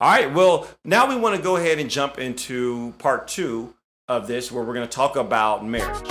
All 0.00 0.08
right. 0.08 0.32
Well, 0.32 0.68
now 0.84 1.08
we 1.08 1.16
want 1.16 1.34
to 1.34 1.42
go 1.42 1.56
ahead 1.56 1.80
and 1.80 1.90
jump 1.90 2.18
into 2.18 2.94
part 2.98 3.26
two 3.26 3.74
of 4.06 4.28
this, 4.28 4.52
where 4.52 4.62
we're 4.62 4.74
going 4.74 4.86
to 4.86 4.96
talk 4.96 5.16
about 5.16 5.66
marriage. 5.66 6.08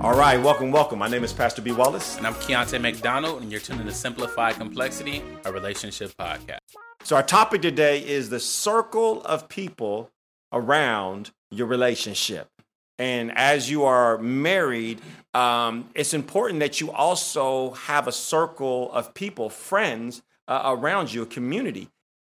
All 0.00 0.16
right, 0.16 0.36
welcome, 0.36 0.70
welcome. 0.70 0.98
My 0.98 1.08
name 1.08 1.24
is 1.24 1.32
Pastor 1.32 1.62
B. 1.62 1.72
Wallace. 1.72 2.18
And 2.18 2.26
I'm 2.26 2.34
Keontae 2.34 2.80
McDonald, 2.82 3.40
and 3.40 3.50
you're 3.50 3.60
tuning 3.60 3.86
to 3.86 3.92
Simplify 3.92 4.52
Complexity, 4.52 5.22
a 5.46 5.52
relationship 5.52 6.12
podcast. 6.20 6.58
So, 7.02 7.16
our 7.16 7.22
topic 7.22 7.62
today 7.62 8.06
is 8.06 8.28
the 8.28 8.40
circle 8.40 9.22
of 9.22 9.48
people 9.48 10.10
around 10.52 11.30
your 11.50 11.66
relationship. 11.66 12.48
And 12.98 13.36
as 13.36 13.70
you 13.70 13.84
are 13.84 14.18
married, 14.18 15.00
um, 15.34 15.88
it's 15.94 16.14
important 16.14 16.60
that 16.60 16.80
you 16.80 16.90
also 16.90 17.70
have 17.72 18.08
a 18.08 18.12
circle 18.12 18.90
of 18.92 19.14
people, 19.14 19.50
friends 19.50 20.22
uh, 20.48 20.74
around 20.76 21.12
you, 21.12 21.22
a 21.22 21.26
community. 21.26 21.88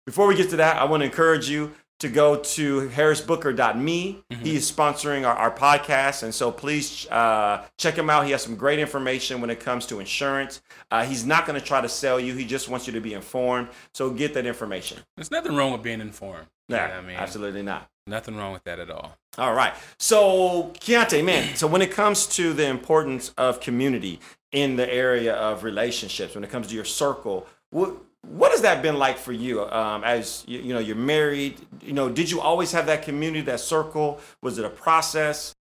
Before 0.06 0.26
we 0.26 0.34
get 0.34 0.50
to 0.50 0.56
that, 0.56 0.76
I 0.76 0.84
want 0.84 1.02
to 1.02 1.06
encourage 1.06 1.48
you 1.48 1.74
to 2.00 2.08
go 2.08 2.36
to 2.36 2.88
harrisbooker.me. 2.90 4.24
Mm-hmm. 4.30 4.44
He 4.44 4.56
is 4.56 4.70
sponsoring 4.70 5.26
our, 5.26 5.34
our, 5.34 5.50
podcast. 5.50 6.22
And 6.22 6.34
so 6.34 6.50
please 6.50 7.06
uh, 7.08 7.64
check 7.78 7.96
him 7.96 8.10
out. 8.10 8.26
He 8.26 8.32
has 8.32 8.42
some 8.42 8.56
great 8.56 8.78
information 8.78 9.40
when 9.40 9.48
it 9.48 9.60
comes 9.60 9.86
to 9.86 10.00
insurance. 10.00 10.60
Uh, 10.90 11.04
he's 11.04 11.24
not 11.24 11.46
going 11.46 11.58
to 11.58 11.64
try 11.64 11.80
to 11.80 11.88
sell 11.88 12.18
you, 12.18 12.34
he 12.34 12.44
just 12.44 12.68
wants 12.68 12.86
you 12.86 12.92
to 12.92 13.00
be 13.00 13.14
informed. 13.14 13.68
So 13.94 14.10
get 14.10 14.34
that 14.34 14.44
information. 14.44 14.98
There's 15.16 15.30
nothing 15.30 15.54
wrong 15.54 15.72
with 15.72 15.82
being 15.82 16.00
informed. 16.00 16.46
Yeah, 16.68 16.98
I 16.98 17.00
mean, 17.00 17.16
absolutely 17.16 17.62
not. 17.62 17.88
Nothing 18.06 18.36
wrong 18.36 18.52
with 18.52 18.64
that 18.64 18.78
at 18.78 18.90
all. 18.90 19.16
All 19.38 19.54
right. 19.54 19.74
So, 19.98 20.72
Keontae, 20.80 21.24
man, 21.24 21.54
so 21.56 21.66
when 21.66 21.82
it 21.82 21.90
comes 21.90 22.26
to 22.28 22.52
the 22.52 22.66
importance 22.66 23.32
of 23.38 23.60
community 23.60 24.20
in 24.52 24.76
the 24.76 24.92
area 24.92 25.34
of 25.34 25.64
relationships, 25.64 26.34
when 26.34 26.44
it 26.44 26.50
comes 26.50 26.68
to 26.68 26.74
your 26.74 26.84
circle, 26.84 27.46
what, 27.70 27.96
what 28.28 28.52
has 28.52 28.62
that 28.62 28.82
been 28.82 28.96
like 28.98 29.18
for 29.18 29.32
you 29.32 29.64
um, 29.64 30.04
as 30.04 30.44
you, 30.46 30.60
you 30.60 30.72
know 30.72 30.78
you're 30.78 30.96
married 30.96 31.60
you 31.82 31.92
know 31.92 32.08
did 32.08 32.30
you 32.30 32.40
always 32.40 32.72
have 32.72 32.86
that 32.86 33.02
community 33.02 33.42
that 33.42 33.60
circle 33.60 34.20
was 34.42 34.58
it 34.58 34.64
a 34.64 34.70
process 34.70 35.54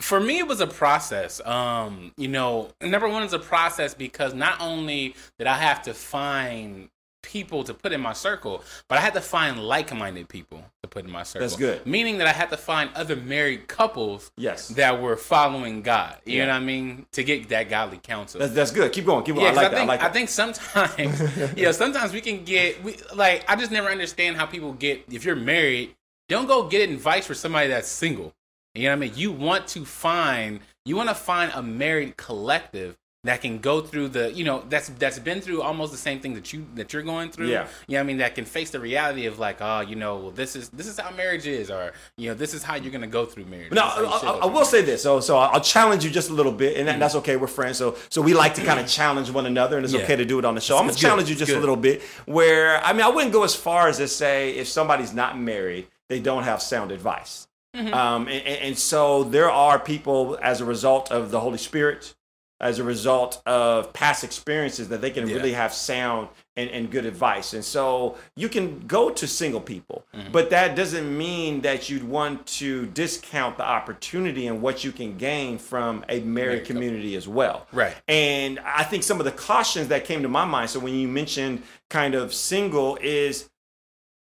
for 0.00 0.20
me 0.20 0.38
it 0.38 0.46
was 0.46 0.60
a 0.60 0.66
process 0.66 1.40
um 1.46 2.12
you 2.16 2.28
know 2.28 2.68
number 2.80 3.08
one 3.08 3.22
is 3.22 3.32
a 3.32 3.38
process 3.38 3.94
because 3.94 4.34
not 4.34 4.60
only 4.60 5.14
did 5.38 5.46
i 5.46 5.56
have 5.56 5.82
to 5.82 5.94
find 5.94 6.88
people 7.22 7.64
to 7.64 7.72
put 7.72 7.92
in 7.92 8.00
my 8.00 8.12
circle, 8.12 8.62
but 8.88 8.98
I 8.98 9.00
had 9.00 9.14
to 9.14 9.20
find 9.20 9.58
like-minded 9.58 10.28
people 10.28 10.62
to 10.82 10.88
put 10.88 11.04
in 11.04 11.10
my 11.10 11.22
circle. 11.22 11.46
That's 11.46 11.56
good. 11.56 11.86
Meaning 11.86 12.18
that 12.18 12.26
I 12.26 12.32
had 12.32 12.50
to 12.50 12.56
find 12.56 12.90
other 12.94 13.16
married 13.16 13.68
couples 13.68 14.30
yes. 14.36 14.68
that 14.68 15.00
were 15.00 15.16
following 15.16 15.82
God. 15.82 16.16
You 16.24 16.38
yeah. 16.38 16.46
know 16.46 16.52
what 16.52 16.62
I 16.62 16.64
mean? 16.64 17.06
To 17.12 17.24
get 17.24 17.48
that 17.48 17.68
godly 17.70 17.98
counsel. 17.98 18.40
That's, 18.40 18.52
that's 18.52 18.70
good. 18.70 18.92
Keep 18.92 19.06
going. 19.06 19.24
Keep 19.24 19.36
going. 19.36 19.46
Yeah, 19.46 19.52
I, 19.52 19.54
like 19.54 19.66
I, 19.66 19.70
think, 19.70 19.82
I, 19.82 19.84
like 19.86 20.02
I 20.02 20.08
think 20.10 20.28
sometimes, 20.28 21.52
yeah, 21.56 21.72
sometimes 21.72 22.12
we 22.12 22.20
can 22.20 22.44
get, 22.44 22.82
we, 22.82 22.96
like, 23.14 23.44
I 23.48 23.56
just 23.56 23.70
never 23.70 23.88
understand 23.88 24.36
how 24.36 24.46
people 24.46 24.72
get, 24.72 25.04
if 25.10 25.24
you're 25.24 25.36
married, 25.36 25.94
don't 26.28 26.46
go 26.46 26.68
get 26.68 26.88
advice 26.90 27.26
for 27.26 27.34
somebody 27.34 27.68
that's 27.68 27.88
single. 27.88 28.34
You 28.74 28.84
know 28.84 28.90
what 28.90 28.96
I 28.96 29.00
mean? 29.00 29.12
You 29.16 29.32
want 29.32 29.66
to 29.68 29.84
find, 29.84 30.60
you 30.84 30.96
want 30.96 31.10
to 31.10 31.14
find 31.14 31.52
a 31.54 31.62
married 31.62 32.16
collective 32.16 32.96
that 33.24 33.40
can 33.40 33.58
go 33.58 33.80
through 33.80 34.08
the 34.08 34.32
you 34.32 34.42
know 34.42 34.64
that's 34.68 34.88
that's 34.98 35.18
been 35.20 35.40
through 35.40 35.62
almost 35.62 35.92
the 35.92 35.98
same 35.98 36.18
thing 36.18 36.34
that 36.34 36.52
you 36.52 36.66
that 36.74 36.92
you're 36.92 37.02
going 37.02 37.30
through. 37.30 37.46
Yeah. 37.46 37.68
You 37.86 37.94
know 37.94 38.00
i 38.00 38.02
mean? 38.02 38.18
That 38.18 38.34
can 38.34 38.44
face 38.44 38.70
the 38.70 38.80
reality 38.80 39.26
of 39.26 39.38
like 39.38 39.58
oh 39.60 39.80
you 39.80 39.94
know 39.94 40.16
well 40.16 40.30
this 40.30 40.56
is 40.56 40.68
this 40.70 40.86
is 40.86 40.98
how 40.98 41.10
marriage 41.12 41.46
is 41.46 41.70
or 41.70 41.92
you 42.16 42.28
know 42.28 42.34
this 42.34 42.52
is 42.52 42.62
how 42.62 42.74
you're 42.74 42.92
gonna 42.92 43.06
go 43.06 43.24
through 43.24 43.44
marriage. 43.44 43.72
No 43.72 43.82
I, 43.82 44.02
I, 44.02 44.30
I, 44.42 44.46
will 44.46 44.64
say 44.64 44.82
this. 44.82 45.02
So 45.02 45.20
so 45.20 45.38
i'll 45.38 45.60
challenge 45.60 46.04
you 46.04 46.10
just 46.10 46.30
a 46.30 46.32
little 46.32 46.52
bit 46.52 46.76
and 46.76 46.88
that, 46.88 46.92
mm-hmm. 46.92 47.00
that's 47.00 47.14
okay 47.16 47.36
we're 47.36 47.46
friends. 47.46 47.78
So 47.78 47.96
so 48.08 48.20
we 48.20 48.34
like 48.34 48.54
to 48.54 48.64
kind 48.64 48.80
of 48.80 48.88
challenge 48.88 49.30
one 49.30 49.46
another 49.46 49.76
and 49.76 49.84
it's 49.84 49.94
yeah. 49.94 50.00
okay 50.00 50.16
to 50.16 50.24
do 50.24 50.38
it 50.38 50.44
on 50.44 50.54
the 50.54 50.60
show. 50.60 50.76
I'm 50.76 50.86
gonna 50.86 50.98
challenge 50.98 51.30
you 51.30 51.36
just 51.36 51.52
a 51.52 51.60
little 51.60 51.76
bit 51.76 52.02
where 52.26 52.82
i 52.84 52.92
mean 52.92 53.02
i 53.02 53.08
wouldn't 53.08 53.32
go 53.32 53.44
as 53.44 53.54
far 53.54 53.88
as 53.88 53.98
to 53.98 54.08
say 54.08 54.50
if 54.56 54.66
somebody's 54.68 55.14
not 55.14 55.38
married 55.38 55.86
they 56.08 56.20
don't 56.20 56.42
have 56.42 56.60
sound 56.60 56.90
advice. 56.90 57.46
Mm-hmm. 57.74 57.94
um, 57.94 58.28
and, 58.28 58.46
and 58.46 58.78
so 58.78 59.24
there 59.24 59.50
are 59.50 59.78
people 59.78 60.38
as 60.42 60.60
a 60.60 60.64
result 60.64 61.10
of 61.10 61.30
the 61.30 61.40
holy 61.40 61.56
spirit 61.56 62.14
as 62.62 62.78
a 62.78 62.84
result 62.84 63.42
of 63.44 63.92
past 63.92 64.22
experiences 64.22 64.88
that 64.88 65.00
they 65.00 65.10
can 65.10 65.28
yeah. 65.28 65.34
really 65.34 65.52
have 65.52 65.74
sound 65.74 66.28
and, 66.56 66.70
and 66.70 66.90
good 66.90 67.04
advice. 67.04 67.54
And 67.54 67.64
so 67.64 68.16
you 68.36 68.48
can 68.48 68.86
go 68.86 69.10
to 69.10 69.26
single 69.26 69.60
people, 69.60 70.04
mm-hmm. 70.14 70.30
but 70.30 70.50
that 70.50 70.76
doesn't 70.76 71.16
mean 71.16 71.62
that 71.62 71.90
you'd 71.90 72.04
want 72.04 72.46
to 72.46 72.86
discount 72.86 73.56
the 73.56 73.64
opportunity 73.64 74.46
and 74.46 74.62
what 74.62 74.84
you 74.84 74.92
can 74.92 75.18
gain 75.18 75.58
from 75.58 76.04
a 76.08 76.20
married 76.20 76.64
community 76.64 77.16
as 77.16 77.26
well. 77.26 77.66
Right. 77.72 77.96
And 78.06 78.60
I 78.60 78.84
think 78.84 79.02
some 79.02 79.18
of 79.18 79.24
the 79.24 79.32
cautions 79.32 79.88
that 79.88 80.04
came 80.04 80.22
to 80.22 80.28
my 80.28 80.44
mind, 80.44 80.70
so 80.70 80.78
when 80.78 80.94
you 80.94 81.08
mentioned 81.08 81.64
kind 81.90 82.14
of 82.14 82.32
single, 82.32 82.96
is 83.00 83.50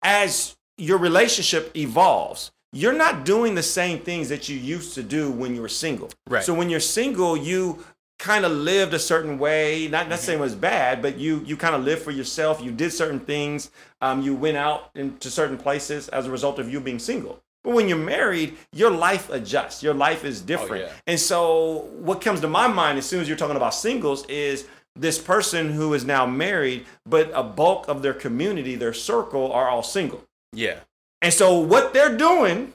as 0.01 0.55
your 0.77 0.97
relationship 0.97 1.75
evolves, 1.75 2.51
you're 2.71 2.93
not 2.93 3.23
doing 3.23 3.53
the 3.53 3.63
same 3.63 3.99
things 3.99 4.29
that 4.29 4.49
you 4.49 4.57
used 4.57 4.95
to 4.95 5.03
do 5.03 5.31
when 5.31 5.55
you 5.55 5.61
were 5.61 5.69
single. 5.69 6.09
Right. 6.27 6.43
So 6.43 6.53
when 6.53 6.69
you're 6.69 6.79
single, 6.79 7.37
you 7.37 7.83
kind 8.23 8.45
of 8.45 8.53
lived 8.53 8.93
a 8.93 8.99
certain 8.99 9.37
way 9.37 9.89
not 9.89 10.07
necessarily 10.07 10.37
mm-hmm. 10.37 10.43
was 10.43 10.55
bad 10.55 11.01
but 11.01 11.17
you 11.17 11.43
you 11.45 11.57
kind 11.57 11.75
of 11.75 11.83
lived 11.83 12.01
for 12.01 12.11
yourself 12.11 12.61
you 12.63 12.71
did 12.71 12.89
certain 12.89 13.19
things 13.19 13.69
um, 13.99 14.21
you 14.21 14.33
went 14.33 14.55
out 14.55 14.89
into 14.95 15.29
certain 15.29 15.57
places 15.57 16.07
as 16.07 16.25
a 16.25 16.31
result 16.31 16.57
of 16.57 16.71
you 16.71 16.79
being 16.79 16.99
single 16.99 17.43
but 17.65 17.73
when 17.73 17.89
you're 17.89 17.97
married 17.97 18.55
your 18.71 18.89
life 18.89 19.29
adjusts 19.29 19.83
your 19.83 19.93
life 19.93 20.23
is 20.23 20.39
different 20.39 20.85
oh, 20.85 20.87
yeah. 20.87 20.93
and 21.05 21.19
so 21.19 21.89
what 21.99 22.21
comes 22.21 22.39
to 22.39 22.47
my 22.47 22.65
mind 22.65 22.97
as 22.97 23.05
soon 23.05 23.19
as 23.19 23.27
you're 23.27 23.35
talking 23.35 23.57
about 23.57 23.73
singles 23.73 24.25
is 24.27 24.67
this 24.95 25.19
person 25.19 25.73
who 25.73 25.93
is 25.93 26.05
now 26.05 26.25
married 26.25 26.85
but 27.05 27.29
a 27.33 27.43
bulk 27.43 27.89
of 27.89 28.01
their 28.01 28.13
community 28.13 28.75
their 28.75 28.93
circle 28.93 29.51
are 29.51 29.67
all 29.67 29.83
single 29.83 30.23
yeah 30.53 30.77
and 31.21 31.33
so 31.33 31.59
what 31.59 31.93
they're 31.93 32.15
doing 32.15 32.71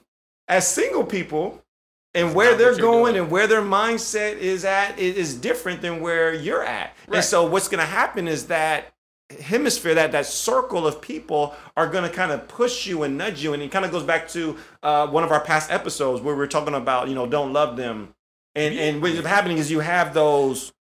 as 0.46 0.68
single 0.68 1.04
people 1.04 1.64
and 2.14 2.34
where 2.34 2.56
they're 2.56 2.76
going 2.76 3.14
doing. 3.14 3.24
and 3.24 3.30
where 3.30 3.46
their 3.46 3.62
mindset 3.62 4.38
is 4.38 4.64
at 4.64 4.98
is 4.98 5.34
different 5.34 5.82
than 5.82 6.00
where 6.00 6.32
you're 6.32 6.64
at. 6.64 6.94
Right. 7.06 7.16
And 7.16 7.24
so 7.24 7.46
what's 7.46 7.68
going 7.68 7.80
to 7.80 7.86
happen 7.86 8.26
is 8.26 8.46
that 8.46 8.94
hemisphere 9.40 9.94
that 9.94 10.12
that 10.12 10.24
circle 10.24 10.86
of 10.86 11.02
people 11.02 11.54
are 11.76 11.86
going 11.86 12.08
to 12.08 12.14
kind 12.14 12.32
of 12.32 12.48
push 12.48 12.86
you 12.86 13.02
and 13.02 13.18
nudge 13.18 13.42
you 13.42 13.52
and 13.52 13.62
it 13.62 13.70
kind 13.70 13.84
of 13.84 13.90
goes 13.90 14.02
back 14.02 14.26
to 14.26 14.56
uh, 14.82 15.06
one 15.06 15.22
of 15.22 15.30
our 15.30 15.40
past 15.40 15.70
episodes 15.70 16.22
where 16.22 16.34
we 16.34 16.42
are 16.42 16.48
talking 16.48 16.74
about 16.74 17.08
you 17.08 17.14
know 17.14 17.26
don't 17.26 17.52
love 17.52 17.76
them 17.76 18.14
and 18.54 18.74
yeah. 18.74 18.84
and 18.84 19.02
what's 19.02 19.18
happening 19.26 19.58
is 19.58 19.70
you 19.70 19.80
have 19.80 20.14
those 20.14 20.72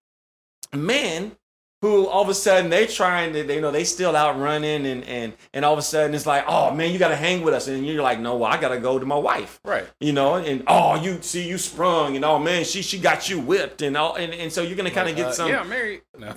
men 0.74 1.36
who 1.82 2.08
all 2.08 2.24
of 2.24 2.30
a 2.30 2.34
sudden 2.34 2.72
they 2.72 2.88
trying 2.88 3.34
to, 3.34 3.44
they, 3.44 3.56
you 3.56 3.62
know, 3.62 3.70
they 3.70 3.84
still 3.84 4.16
out 4.16 4.40
running 4.40 4.88
and, 4.88 5.04
and, 5.04 5.34
and 5.54 5.64
all 5.64 5.74
of 5.74 5.80
a 5.80 5.84
sudden 5.84 6.16
it's 6.16 6.26
like, 6.26 6.44
oh 6.48 6.74
man, 6.74 6.92
you 6.92 6.98
got 6.98 7.10
to 7.10 7.16
hang 7.16 7.44
with 7.44 7.54
us. 7.54 7.68
And 7.68 7.86
you're 7.86 8.02
like, 8.02 8.20
no, 8.20 8.36
well, 8.36 8.52
I 8.52 8.60
got 8.60 8.70
to 8.70 8.80
go 8.80 8.98
to 8.98 9.06
my 9.06 9.18
wife. 9.18 9.60
Right. 9.64 9.86
You 10.00 10.14
know, 10.14 10.36
and 10.36 10.64
oh, 10.66 10.96
you 10.96 11.22
see, 11.22 11.48
you 11.48 11.60
sprung 11.60 12.16
and 12.16 12.26
oh 12.26 12.40
man, 12.40 12.64
she, 12.64 12.82
she 12.82 12.98
got 12.98 13.30
you 13.30 13.40
whipped 13.40 13.84
and 13.84 13.96
all. 13.96 14.16
And, 14.16 14.34
and 14.34 14.52
so 14.52 14.64
you're 14.64 14.76
going 14.76 14.90
to 14.90 14.96
kind 14.96 15.08
of 15.08 15.16
get 15.16 15.28
uh, 15.28 15.34
some. 15.34 15.50
Yeah, 15.50 15.60
I'm 15.60 15.70
married. 15.70 16.02
No. 16.18 16.30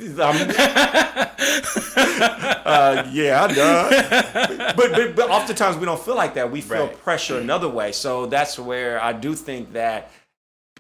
uh, 2.67 3.09
yeah, 3.11 3.47
duh. 3.47 4.73
But, 4.81 4.93
but, 4.93 5.17
but 5.17 5.31
oftentimes 5.31 5.77
we 5.79 5.85
don't 5.85 6.01
feel 6.01 6.17
like 6.17 6.35
that. 6.35 6.51
We 6.51 6.61
feel 6.61 6.87
right. 6.87 7.03
pressure 7.03 7.39
another 7.39 7.69
way. 7.69 7.93
So 7.93 8.27
that's 8.27 8.59
where 8.59 9.03
I 9.03 9.13
do 9.13 9.35
think 9.35 9.73
that 9.73 10.13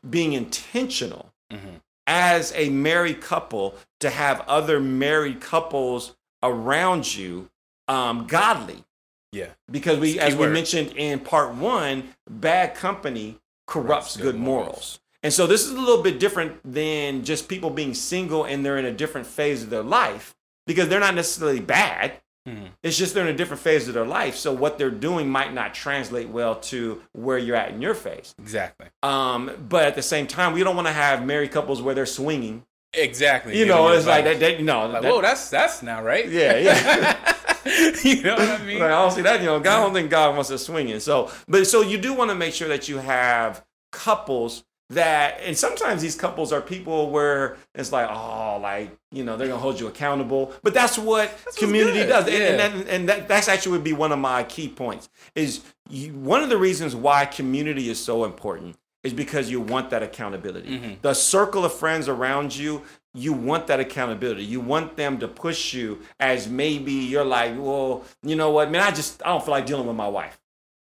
being 0.08 0.32
intentional 0.32 1.32
mm-hmm 1.52 1.76
as 2.10 2.52
a 2.56 2.68
married 2.70 3.20
couple 3.20 3.76
to 4.00 4.10
have 4.10 4.40
other 4.42 4.80
married 4.80 5.40
couples 5.40 6.16
around 6.42 7.14
you 7.14 7.50
um, 7.88 8.26
godly. 8.26 8.84
Yeah. 9.32 9.48
Because 9.70 9.98
we, 9.98 10.18
as 10.18 10.34
we 10.34 10.48
mentioned 10.48 10.94
in 10.96 11.20
part 11.20 11.54
one, 11.54 12.14
bad 12.28 12.74
company 12.74 13.38
corrupts 13.66 14.16
good, 14.16 14.24
good 14.24 14.36
morals. 14.36 14.66
morals. 14.66 15.00
And 15.22 15.32
so 15.32 15.46
this 15.46 15.64
is 15.64 15.70
a 15.70 15.78
little 15.78 16.02
bit 16.02 16.18
different 16.18 16.60
than 16.64 17.24
just 17.24 17.48
people 17.48 17.70
being 17.70 17.94
single 17.94 18.44
and 18.44 18.64
they're 18.64 18.78
in 18.78 18.86
a 18.86 18.92
different 18.92 19.26
phase 19.26 19.62
of 19.62 19.70
their 19.70 19.82
life 19.82 20.34
because 20.66 20.88
they're 20.88 21.00
not 21.00 21.14
necessarily 21.14 21.60
bad. 21.60 22.14
Mm-hmm. 22.48 22.66
It's 22.82 22.96
just 22.96 23.14
they're 23.14 23.26
in 23.26 23.34
a 23.34 23.36
different 23.36 23.62
phase 23.62 23.86
of 23.86 23.94
their 23.94 24.06
life. 24.06 24.34
So 24.36 24.52
what 24.52 24.78
they're 24.78 24.90
doing 24.90 25.28
might 25.28 25.52
not 25.52 25.74
translate 25.74 26.28
well 26.30 26.56
to 26.56 27.02
where 27.12 27.36
you're 27.36 27.56
at 27.56 27.70
in 27.70 27.82
your 27.82 27.94
phase. 27.94 28.34
Exactly. 28.38 28.86
Um, 29.02 29.50
but 29.68 29.84
at 29.84 29.94
the 29.94 30.02
same 30.02 30.26
time, 30.26 30.54
we 30.54 30.64
don't 30.64 30.74
want 30.74 30.88
to 30.88 30.92
have 30.92 31.24
married 31.24 31.52
couples 31.52 31.82
where 31.82 31.94
they're 31.94 32.06
swinging. 32.06 32.64
Exactly. 32.92 33.58
You 33.58 33.66
know, 33.66 33.88
it's 33.88 34.06
like 34.06 34.24
that, 34.24 34.40
that, 34.40 34.58
you 34.58 34.64
know, 34.64 34.86
like, 34.86 35.02
that, 35.02 35.12
whoa, 35.12 35.20
that's 35.20 35.48
that's 35.48 35.82
now 35.82 36.02
right. 36.02 36.28
Yeah, 36.28 36.56
yeah. 36.56 37.34
you 38.02 38.22
know 38.22 38.36
what 38.36 38.48
I 38.48 38.64
mean? 38.64 38.78
Like, 38.78 38.90
I 38.90 39.02
don't 39.02 39.10
see 39.10 39.22
that. 39.22 39.40
You 39.40 39.46
know, 39.46 39.60
God 39.60 39.78
I 39.78 39.82
don't 39.82 39.92
think 39.92 40.10
God 40.10 40.34
wants 40.34 40.50
us 40.50 40.64
swinging. 40.64 40.98
So, 41.00 41.30
but 41.46 41.66
so 41.66 41.82
you 41.82 41.98
do 41.98 42.14
want 42.14 42.30
to 42.30 42.34
make 42.34 42.54
sure 42.54 42.68
that 42.68 42.88
you 42.88 42.98
have 42.98 43.64
couples 43.92 44.64
that 44.90 45.38
and 45.44 45.56
sometimes 45.56 46.02
these 46.02 46.16
couples 46.16 46.52
are 46.52 46.60
people 46.60 47.10
where 47.10 47.56
it's 47.76 47.92
like 47.92 48.10
oh 48.10 48.58
like 48.60 48.90
you 49.12 49.22
know 49.22 49.36
they're 49.36 49.46
gonna 49.46 49.60
hold 49.60 49.78
you 49.78 49.86
accountable 49.86 50.52
but 50.64 50.74
that's 50.74 50.98
what 50.98 51.30
that's 51.44 51.56
community 51.56 52.04
does 52.04 52.28
yeah. 52.28 52.38
and, 52.38 52.44
and, 52.44 52.58
that, 52.58 52.88
and 52.88 53.08
that, 53.08 53.28
that's 53.28 53.48
actually 53.48 53.70
would 53.70 53.84
be 53.84 53.92
one 53.92 54.10
of 54.10 54.18
my 54.18 54.42
key 54.42 54.68
points 54.68 55.08
is 55.36 55.60
you, 55.88 56.12
one 56.14 56.42
of 56.42 56.48
the 56.48 56.56
reasons 56.56 56.96
why 56.96 57.24
community 57.24 57.88
is 57.88 58.02
so 58.02 58.24
important 58.24 58.76
is 59.02 59.12
because 59.14 59.50
you 59.50 59.60
want 59.60 59.90
that 59.90 60.02
accountability. 60.02 60.68
Mm-hmm. 60.68 60.94
The 61.02 61.14
circle 61.14 61.64
of 61.64 61.72
friends 61.72 62.08
around 62.08 62.54
you, 62.54 62.82
you 63.14 63.32
want 63.32 63.66
that 63.68 63.80
accountability. 63.80 64.44
You 64.44 64.60
want 64.60 64.96
them 64.96 65.18
to 65.18 65.28
push 65.28 65.72
you 65.72 66.00
as 66.18 66.48
maybe 66.48 66.92
you're 66.92 67.24
like, 67.24 67.54
well, 67.56 68.04
you 68.22 68.36
know 68.36 68.50
what, 68.50 68.70
man, 68.70 68.82
I 68.82 68.90
just 68.90 69.22
I 69.24 69.28
don't 69.28 69.44
feel 69.44 69.52
like 69.52 69.66
dealing 69.66 69.86
with 69.86 69.96
my 69.96 70.08
wife. 70.08 70.38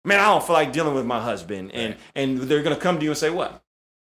Man, 0.05 0.19
I 0.19 0.25
don't 0.25 0.43
feel 0.43 0.53
like 0.53 0.73
dealing 0.73 0.95
with 0.95 1.05
my 1.05 1.21
husband. 1.21 1.71
And 1.73 1.93
right. 1.93 2.01
and 2.15 2.39
they're 2.39 2.63
gonna 2.63 2.75
come 2.75 2.97
to 2.97 3.03
you 3.03 3.11
and 3.11 3.17
say, 3.17 3.29
What? 3.29 3.61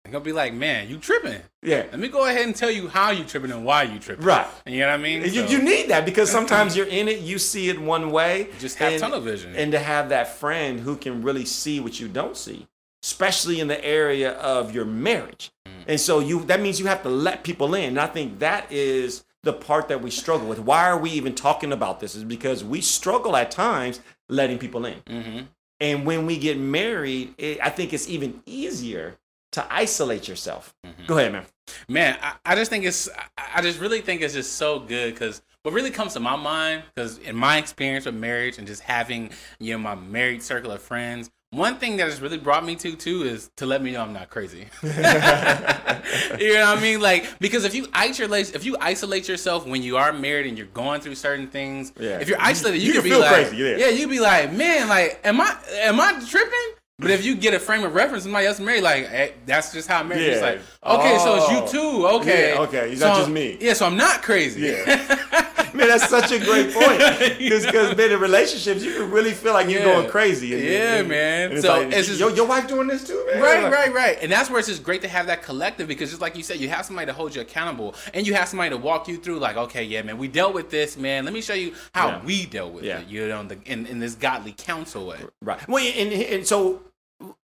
They're 0.03 0.13
gonna 0.13 0.25
be 0.25 0.33
like, 0.33 0.53
Man, 0.53 0.89
you 0.89 0.99
tripping. 0.99 1.41
Yeah. 1.63 1.85
Let 1.91 1.99
me 1.99 2.09
go 2.09 2.27
ahead 2.27 2.47
and 2.47 2.57
tell 2.57 2.71
you 2.71 2.89
how 2.89 3.11
you 3.11 3.25
tripping 3.25 3.53
and 3.53 3.65
why 3.65 3.85
you 3.85 3.99
tripping. 3.99 4.25
Right. 4.25 4.47
You 4.67 4.81
know 4.81 4.89
what 4.89 4.95
I 4.95 5.03
mean? 5.03 5.23
You, 5.23 5.31
so, 5.31 5.47
you 5.47 5.63
need 5.63 5.89
that 5.89 6.05
because 6.05 6.31
sometimes 6.39 6.77
you're 6.77 6.87
in 6.87 7.09
it, 7.09 7.21
you 7.21 7.39
see 7.39 7.69
it 7.69 7.81
one 7.81 8.11
way. 8.11 8.49
Just 8.59 8.77
have 8.79 8.93
and, 8.93 9.01
tunnel 9.01 9.21
vision. 9.21 9.55
And 9.55 9.73
to 9.73 9.79
have 9.79 10.09
that 10.09 10.37
friend 10.37 10.81
who 10.81 10.97
can 10.97 11.23
really 11.23 11.45
see 11.45 11.81
what 11.81 12.01
you 12.01 12.09
don't 12.09 12.37
see 12.37 12.67
especially 13.05 13.61
in 13.61 13.69
the 13.69 13.85
area 13.85 14.33
of 14.33 14.75
your 14.75 14.87
marriage. 14.87 15.53
Mm. 15.67 15.71
And 15.89 16.01
so 16.01 16.21
you 16.21 16.43
that 16.45 16.61
means 16.61 16.81
you 16.81 16.87
have 16.87 17.03
to 17.03 17.11
let 17.11 17.45
people 17.45 17.75
in. 17.75 17.91
And 17.91 18.01
I 18.01 18.07
think 18.07 18.39
that 18.39 18.73
is 18.73 19.25
the 19.43 19.53
part 19.53 19.89
that 19.89 20.01
we 20.01 20.11
struggle 20.11 20.49
with. 20.49 20.59
Why 20.59 20.89
are 20.89 20.99
we 20.99 21.11
even 21.11 21.35
talking 21.35 21.71
about 21.71 22.01
this? 22.01 22.15
Is 22.15 22.25
because 22.25 22.65
we 22.65 22.81
struggle 22.81 23.37
at 23.37 23.51
times 23.51 24.01
letting 24.31 24.59
people 24.59 24.87
in. 24.87 25.01
Mm-hmm. 25.03 25.41
And 25.81 26.07
when 26.07 26.25
we 26.25 26.39
get 26.39 26.59
married, 26.59 27.35
it, 27.37 27.59
I 27.63 27.69
think 27.69 27.93
it's 27.93 28.09
even 28.09 28.43
easier 28.47 29.19
to 29.53 29.67
isolate 29.73 30.27
yourself. 30.27 30.75
Mm-hmm. 30.87 31.07
Go 31.07 31.19
ahead, 31.19 31.33
man. 31.33 31.45
Man, 31.89 32.19
I, 32.23 32.35
I, 32.45 32.55
just 32.55 32.71
think 32.71 32.85
it's, 32.85 33.09
I 33.37 33.61
just 33.61 33.81
really 33.81 34.01
think 34.01 34.23
it's 34.23 34.35
just 34.35 34.55
so 34.55 34.81
good 34.81 35.15
because 35.15 35.43
what 35.63 35.75
really 35.75 35.91
comes 35.91 36.15
to 36.15 36.21
my 36.21 36.37
mind, 36.37 36.85
because 36.95 37.19
in 37.19 37.37
my 37.37 37.59
experience 37.59 38.07
with 38.07 38.15
marriage 38.15 38.59
and 38.59 38.67
just 38.67 38.83
having, 38.83 39.31
you 39.61 39.75
know, 39.75 39.79
my 39.79 39.95
married 39.95 40.43
circle 40.43 40.71
of 40.71 40.83
friends, 40.83 41.31
one 41.55 41.77
thing 41.77 41.97
that 41.99 42.09
has 42.09 42.21
really 42.21 42.39
brought 42.39 42.65
me 42.65 42.77
to 42.77 42.97
too 42.97 43.23
is 43.23 43.51
to 43.57 43.67
let 43.67 43.83
me 43.83 43.93
know 43.93 44.03
I'm 44.03 44.13
not 44.13 44.31
crazy. 44.31 44.67
you 44.83 44.89
know 44.91 46.67
what 46.67 46.79
I 46.79 46.81
mean? 46.81 47.01
Like 47.01 47.39
because 47.39 47.65
if 47.65 47.75
you 47.75 47.87
isolate 47.93 48.55
if 48.55 48.65
you 48.65 48.77
isolate 48.81 49.29
yourself 49.29 49.67
when 49.67 49.83
you 49.83 49.97
are 49.97 50.13
married 50.13 50.47
and 50.47 50.59
you're 50.59 50.67
going 50.69 51.01
through 51.01 51.15
certain 51.15 51.49
things, 51.49 51.93
yeah. 51.99 52.19
if 52.19 52.29
you're 52.29 52.41
isolated, 52.41 52.83
you, 52.83 52.89
you, 52.89 52.95
you 52.95 53.01
can, 53.01 53.11
be 53.11 53.17
like, 53.17 53.49
crazy, 53.49 53.57
yeah. 53.57 53.77
yeah, 53.77 53.89
you'd 53.89 54.11
be 54.11 54.21
like, 54.21 54.53
man, 54.53 54.89
like, 54.89 55.21
am 55.25 55.41
I 55.41 55.57
am 55.75 56.01
I 56.01 56.21
tripping? 56.29 56.75
But 56.99 57.11
if 57.11 57.25
you 57.25 57.35
get 57.35 57.55
a 57.55 57.59
frame 57.59 57.83
of 57.83 57.95
reference, 57.95 58.23
somebody 58.23 58.47
else 58.47 58.61
married, 58.61 58.83
like 58.83 59.09
hey, 59.09 59.35
that's 59.47 59.73
just 59.73 59.89
how 59.89 60.03
marriage 60.03 60.27
yeah. 60.27 60.33
is. 60.33 60.43
Like, 60.43 60.61
okay, 60.85 61.17
oh. 61.19 61.25
so 61.25 61.37
it's 61.37 61.51
you 61.51 61.59
oh. 61.59 61.67
too. 61.67 62.07
Okay, 62.21 62.55
yeah, 62.55 62.61
okay, 62.61 62.91
it's 62.91 63.01
so, 63.01 63.09
not 63.09 63.17
just 63.19 63.31
me. 63.31 63.59
Yeah, 63.61 63.73
so 63.73 63.87
I'm 63.87 63.97
not 63.97 64.23
crazy. 64.23 64.61
Yeah. 64.63 65.41
man, 65.79 65.89
that's 65.89 66.09
such 66.09 66.31
a 66.31 66.39
great 66.39 66.73
point. 66.73 67.03
Because, 67.45 67.67
because, 67.67 67.97
man, 67.97 68.13
in 68.13 68.21
relationships, 68.21 68.83
you 68.83 68.95
can 68.95 69.11
really 69.11 69.33
feel 69.33 69.53
like 69.53 69.69
you're 69.69 69.81
yeah. 69.81 69.95
going 69.95 70.09
crazy. 70.09 70.55
And, 70.55 70.63
yeah, 70.63 70.95
and, 70.97 71.09
man. 71.09 71.45
And 71.45 71.53
it's 71.55 71.67
so 71.67 71.81
like, 71.81 71.93
it's 71.93 72.09
just, 72.09 72.21
your, 72.21 72.31
your 72.31 72.47
wife 72.47 72.67
doing 72.67 72.87
this 72.87 73.05
too, 73.05 73.27
man. 73.31 73.43
Right, 73.43 73.71
right, 73.71 73.93
right. 73.93 74.19
And 74.23 74.31
that's 74.31 74.49
where 74.49 74.59
it's 74.59 74.69
just 74.69 74.83
great 74.83 75.03
to 75.03 75.09
have 75.09 75.27
that 75.27 75.43
collective 75.43 75.89
because, 75.89 76.11
just 76.11 76.23
like 76.23 76.37
you 76.37 76.43
said, 76.43 76.61
you 76.61 76.69
have 76.69 76.85
somebody 76.87 77.07
to 77.07 77.13
hold 77.13 77.35
you 77.35 77.43
accountable, 77.43 77.95
and 78.15 78.27
you 78.27 78.35
have 78.35 78.49
somebody 78.49 78.71
to 78.71 78.77
walk 78.77 79.09
you 79.09 79.17
through. 79.17 79.39
Like, 79.39 79.57
okay, 79.57 79.85
yeah, 79.85 80.03
man, 80.03 80.17
we 80.17 80.29
dealt 80.29 80.55
with 80.55 80.71
this, 80.71 80.97
man. 80.97 81.25
Let 81.25 81.35
me 81.35 81.41
show 81.41 81.55
you 81.55 81.75
how 81.95 82.09
yeah. 82.09 82.25
we 82.25 82.47
dealt 82.47 82.73
with 82.73 82.85
yeah. 82.85 83.01
it. 83.01 83.09
You 83.09 83.29
know, 83.29 83.41
in, 83.41 83.49
the, 83.49 83.59
in, 83.65 83.87
in 83.87 83.99
this 83.99 84.15
godly 84.15 84.55
counsel 84.57 85.07
way. 85.07 85.19
Right. 85.43 85.67
Well, 85.69 85.85
and, 85.85 86.13
and 86.13 86.47
so 86.47 86.83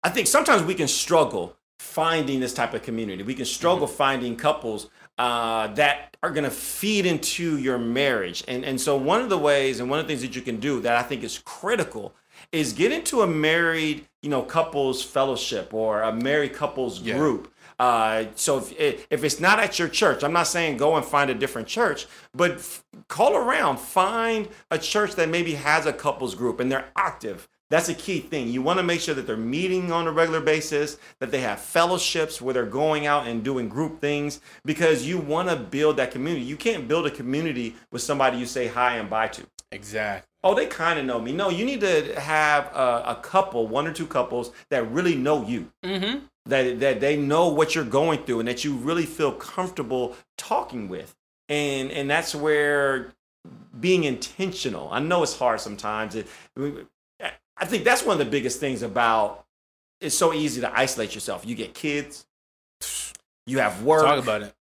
I 0.03 0.11
think 0.11 0.27
sometimes 0.27 0.63
we 0.63 0.75
can 0.75 0.89
struggle 0.89 1.57
finding 1.79 2.41
this 2.41 2.55
type 2.55 2.75
of 2.75 2.83
community. 2.83 3.23
We 3.23 3.35
can 3.35 3.47
struggle 3.47 3.87
mm-hmm. 3.87 3.97
finding 3.97 4.37
couples 4.37 4.89
uh, 5.21 5.67
that 5.75 6.17
are 6.23 6.31
going 6.31 6.45
to 6.45 6.51
feed 6.51 7.05
into 7.05 7.59
your 7.59 7.77
marriage. 7.77 8.43
And, 8.49 8.65
and 8.65 8.81
so, 8.81 8.97
one 8.97 9.21
of 9.21 9.29
the 9.29 9.37
ways 9.37 9.79
and 9.79 9.91
one 9.91 9.99
of 9.99 10.07
the 10.07 10.09
things 10.09 10.23
that 10.23 10.35
you 10.35 10.41
can 10.41 10.59
do 10.59 10.81
that 10.81 10.97
I 10.97 11.03
think 11.03 11.23
is 11.23 11.39
critical 11.45 12.15
is 12.53 12.73
get 12.73 12.91
into 12.91 13.21
a 13.21 13.27
married, 13.27 14.07
you 14.23 14.31
know, 14.31 14.41
couples 14.41 15.05
fellowship 15.05 15.75
or 15.75 16.01
a 16.01 16.11
married 16.11 16.55
couples 16.55 17.03
yeah. 17.03 17.19
group. 17.19 17.53
Uh, 17.79 18.25
so 18.35 18.57
if, 18.79 19.07
if 19.11 19.23
it's 19.23 19.41
not 19.41 19.59
at 19.59 19.79
your 19.79 19.89
church, 19.89 20.25
I'm 20.25 20.33
not 20.33 20.47
saying 20.47 20.79
go 20.79 20.97
and 20.97 21.05
find 21.05 21.31
a 21.31 21.35
different 21.35 21.69
church, 21.69 22.07
but 22.35 22.53
f- 22.53 22.83
call 23.09 23.37
around, 23.37 23.79
find 23.79 24.49
a 24.71 24.79
church 24.79 25.17
that 25.17 25.29
maybe 25.29 25.53
has 25.53 25.85
a 25.85 25.93
couples 25.93 26.35
group 26.35 26.61
and 26.61 26.73
they're 26.73 26.89
active. 26.97 27.47
That's 27.71 27.89
a 27.89 27.95
key 27.95 28.19
thing. 28.19 28.49
You 28.49 28.63
want 28.63 28.79
to 28.81 28.83
make 28.83 29.01
sure 29.01 29.15
that 29.15 29.27
they're 29.27 29.37
meeting 29.37 29.93
on 29.93 30.09
a 30.09 30.13
regular 30.13 30.41
basis, 30.41 30.99
that 31.21 31.31
they 31.31 31.41
have 31.41 31.61
fellowships 31.61 32.43
where 32.43 32.53
they're 32.53 32.67
going 32.67 33.07
out 33.07 33.29
and 33.29 33.45
doing 33.45 33.69
group 33.69 34.01
things, 34.01 34.41
because 34.65 35.07
you 35.07 35.19
want 35.19 35.49
to 35.49 35.57
build 35.57 35.97
that 35.99 36.11
community. 36.11 36.45
You 36.45 36.57
can't 36.57 36.89
build 36.89 37.07
a 37.07 37.11
community 37.11 37.77
with 37.93 38.03
somebody 38.03 38.39
you 38.39 38.47
say 38.47 38.67
hi 38.67 38.97
and 38.97 39.09
bye 39.09 39.29
to. 39.29 39.47
Exactly. 39.73 40.27
Oh, 40.43 40.55
they 40.55 40.67
kind 40.67 40.99
of 40.99 41.05
know 41.05 41.21
me. 41.21 41.33
No, 41.33 41.49
you 41.49 41.65
need 41.65 41.81
to 41.83 42.19
have 42.19 42.75
a, 42.75 43.05
a, 43.09 43.21
couple, 43.23 43.69
one 43.69 43.87
or 43.87 43.93
two 43.93 44.07
couples 44.07 44.51
that 44.71 44.91
really 44.91 45.15
know 45.15 45.47
you. 45.47 45.71
Mm-hmm. 45.85 46.25
That 46.47 46.81
that 46.81 47.01
they 47.01 47.17
know 47.19 47.49
what 47.49 47.75
you're 47.75 47.85
going 47.85 48.25
through, 48.25 48.41
and 48.41 48.49
that 48.49 48.65
you 48.65 48.75
really 48.75 49.05
feel 49.05 49.31
comfortable 49.33 50.17
talking 50.39 50.89
with. 50.89 51.15
And 51.51 51.93
and 51.93 52.09
that's 52.09 52.35
where 52.35 53.13
being 53.79 54.05
intentional. 54.05 54.89
I 54.91 55.01
know 55.01 55.23
it's 55.23 55.39
hard 55.39 55.61
sometimes. 55.61 56.15
It, 56.15 56.27
I 57.61 57.67
think 57.67 57.85
that's 57.85 58.05
one 58.05 58.19
of 58.19 58.25
the 58.25 58.31
biggest 58.31 58.59
things 58.59 58.83
about 58.83 59.45
it's 60.01 60.17
so 60.17 60.33
easy 60.33 60.62
to 60.62 60.79
isolate 60.79 61.15
yourself. 61.15 61.45
You 61.47 61.55
get 61.55 61.75
kids, 61.75 62.27
you 63.47 63.59
have 63.59 63.83
work. 63.83 64.05
Talk 64.05 64.23
about 64.23 64.43
it. 64.43 64.55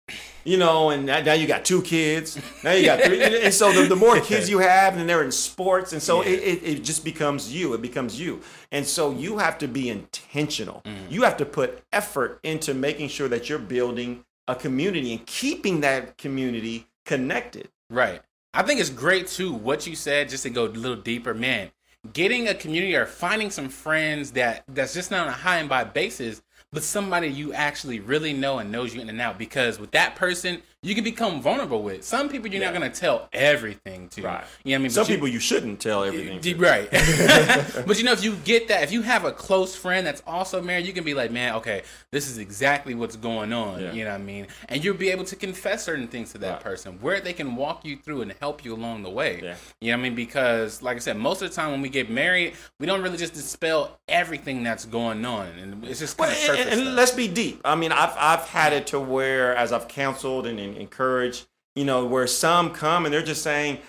You 0.44 0.58
know, 0.58 0.90
and 0.90 1.06
now 1.06 1.34
you 1.34 1.48
got 1.48 1.64
two 1.64 1.82
kids. 1.82 2.40
Now 2.64 2.72
you 2.72 2.86
got 2.86 3.02
three. 3.02 3.22
and 3.44 3.54
so 3.54 3.72
the, 3.72 3.88
the 3.88 3.96
more 3.96 4.20
kids 4.20 4.50
you 4.50 4.60
have, 4.60 4.98
and 4.98 5.08
they're 5.08 5.24
in 5.24 5.32
sports, 5.32 5.94
and 5.94 6.02
so 6.02 6.24
yeah. 6.24 6.30
it, 6.30 6.40
it, 6.44 6.64
it, 6.64 6.84
just 6.84 7.04
becomes 7.04 7.54
you. 7.54 7.74
It 7.74 7.82
becomes 7.82 8.20
you. 8.20 8.42
And 8.72 8.86
so 8.86 9.12
you 9.12 9.38
have 9.38 9.58
to 9.60 9.68
be 9.68 9.90
intentional. 9.90 10.82
Mm. 10.86 11.12
You 11.12 11.24
have 11.24 11.38
to 11.38 11.46
put 11.46 11.84
effort 11.94 12.40
into 12.44 12.74
making 12.74 13.10
sure 13.10 13.28
that 13.28 13.50
you're 13.50 13.60
building 13.60 14.26
a 14.48 14.56
community 14.56 15.14
and 15.14 15.26
keeping 15.26 15.82
that 15.82 16.18
community 16.18 16.88
connected. 17.06 17.70
Right. 17.90 18.22
I 18.54 18.64
think 18.64 18.80
it's 18.80 18.90
great 18.90 19.28
too, 19.28 19.54
what 19.54 19.86
you 19.86 19.96
said, 19.96 20.30
just 20.30 20.44
to 20.44 20.50
go 20.50 20.66
a 20.66 20.70
little 20.70 20.98
deeper. 20.98 21.34
Man, 21.34 21.70
getting 22.14 22.48
a 22.48 22.54
community 22.54 22.96
or 22.96 23.06
finding 23.06 23.50
some 23.50 23.70
friends 23.70 24.32
that 24.32 24.64
that's 24.70 24.94
just 24.94 25.12
not 25.12 25.28
on 25.28 25.28
a 25.28 25.32
hi 25.32 25.58
and 25.58 25.68
bye 25.68 25.84
basis 25.84 26.42
but 26.72 26.84
somebody 26.84 27.28
you 27.28 27.52
actually 27.54 28.00
really 28.00 28.34
know 28.34 28.60
and 28.60 28.72
knows 28.72 28.94
you 28.94 29.02
in 29.02 29.10
and 29.10 29.20
out. 29.20 29.38
Because 29.38 29.80
with 29.80 29.92
that 29.92 30.16
person, 30.16 30.62
you 30.82 30.96
can 30.96 31.04
become 31.04 31.42
vulnerable 31.42 31.84
with. 31.84 32.06
Some 32.06 32.30
people 32.30 32.48
you're 32.48 32.62
yeah. 32.62 32.72
not 32.72 32.80
going 32.80 32.90
to 32.90 32.98
tell 33.00 33.28
everything 33.34 34.08
to. 34.10 34.22
Right. 34.22 34.46
You 34.64 34.72
know 34.72 34.76
what 34.76 34.80
I 34.80 34.84
mean? 34.84 34.90
Some 34.92 35.04
but 35.04 35.08
people 35.10 35.28
you, 35.28 35.34
you 35.34 35.40
shouldn't 35.42 35.82
tell 35.82 36.06
everything. 36.06 36.40
To. 36.40 36.56
Right. 36.56 36.90
but 37.86 37.98
you 37.98 38.06
know, 38.06 38.14
if 38.14 38.24
you 38.24 38.36
get 38.46 38.70
that, 38.70 38.84
if 38.84 38.92
you 38.92 39.02
have 39.02 39.26
a 39.26 39.32
close 39.34 39.76
friend 39.76 40.08
that's 40.08 40.24
also 40.26 40.62
married, 40.62 40.86
you 40.86 40.94
can 40.94 41.04
be 41.04 41.14
like, 41.14 41.32
man, 41.32 41.56
okay, 41.56 41.84
this 42.12 42.30
is 42.30 42.38
exactly 42.38 42.96
what's 42.96 43.18
going 43.18 43.52
on. 43.52 43.82
Yeah. 43.82 43.92
You 43.92 44.06
know 44.06 44.12
what 44.12 44.22
I 44.22 44.24
mean? 44.24 44.48
And 44.70 44.82
you'll 44.82 44.96
be 44.96 45.10
able 45.10 45.26
to 45.26 45.36
confess 45.36 45.84
certain 45.84 46.08
things 46.08 46.32
to 46.32 46.38
that 46.40 46.52
right. 46.54 46.62
person 46.62 46.98
where 47.02 47.20
they 47.20 47.34
can 47.34 47.58
walk 47.58 47.84
you 47.84 47.98
through 47.98 48.22
and 48.22 48.32
help 48.40 48.64
you 48.64 48.74
along 48.74 49.04
the 49.04 49.10
way. 49.10 49.42
Yeah. 49.44 49.56
You 49.82 49.92
know 49.92 49.98
what 49.98 50.00
I 50.00 50.04
mean? 50.04 50.16
Because, 50.16 50.82
like 50.82 50.96
I 50.96 51.00
said, 51.00 51.18
most 51.18 51.42
of 51.42 51.50
the 51.50 51.56
time 51.56 51.72
when 51.72 51.82
we 51.82 51.90
get 51.90 52.10
married, 52.10 52.54
we 52.80 52.86
don't 52.86 53.02
really 53.02 53.18
just 53.18 53.34
dispel 53.34 54.00
everything 54.08 54.64
that's 54.64 54.86
going 54.86 55.26
on. 55.26 55.48
And 55.48 55.84
it's 55.84 56.00
just 56.00 56.18
kind 56.18 56.32
well, 56.32 56.54
of 56.54 56.60
and, 56.60 56.80
and 56.80 56.96
let's 56.96 57.12
be 57.12 57.28
deep. 57.28 57.60
I 57.66 57.76
mean, 57.76 57.92
I've 57.92 58.16
I've 58.18 58.48
had 58.48 58.72
it 58.72 58.88
to 58.88 59.00
where 59.00 59.56
as 59.58 59.74
I've 59.74 59.90
counseled 59.90 60.48
and, 60.48 60.69
and 60.70 60.78
encouraged, 60.78 61.48
you 61.76 61.86
know, 61.86 62.06
where 62.06 62.28
some 62.28 62.72
come 62.72 63.06
and 63.06 63.14
they're 63.14 63.22
just 63.22 63.44
saying, 63.44 63.80